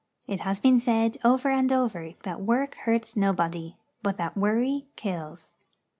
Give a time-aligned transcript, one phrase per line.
[0.27, 4.87] It has been said over and over again that work hurts nobody, but that worry
[4.95, 5.51] kills.